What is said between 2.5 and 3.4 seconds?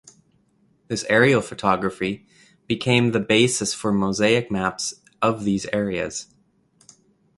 became the